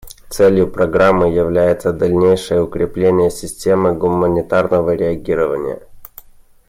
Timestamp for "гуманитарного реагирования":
3.93-5.83